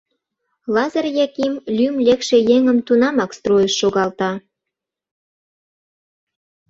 [0.73, 4.31] Лазыр Яким лӱм лекше еҥым тунамак стройыш шогалта.